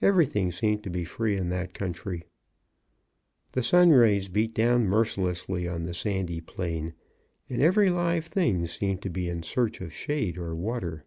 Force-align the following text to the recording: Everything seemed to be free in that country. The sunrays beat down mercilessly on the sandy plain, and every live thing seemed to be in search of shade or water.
Everything 0.00 0.52
seemed 0.52 0.84
to 0.84 0.88
be 0.88 1.04
free 1.04 1.36
in 1.36 1.48
that 1.48 1.74
country. 1.74 2.22
The 3.54 3.62
sunrays 3.64 4.28
beat 4.28 4.54
down 4.54 4.84
mercilessly 4.86 5.66
on 5.66 5.84
the 5.86 5.94
sandy 5.94 6.40
plain, 6.40 6.94
and 7.50 7.60
every 7.60 7.90
live 7.90 8.24
thing 8.26 8.66
seemed 8.66 9.02
to 9.02 9.10
be 9.10 9.28
in 9.28 9.42
search 9.42 9.80
of 9.80 9.92
shade 9.92 10.38
or 10.38 10.54
water. 10.54 11.06